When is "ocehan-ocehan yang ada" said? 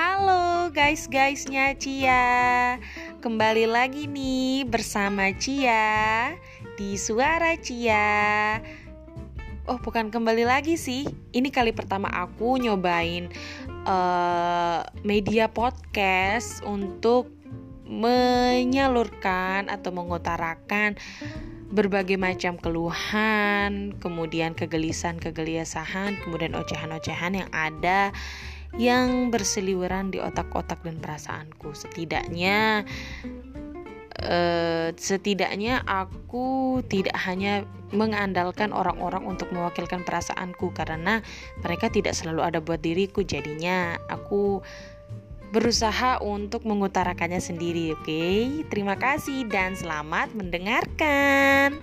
26.56-28.16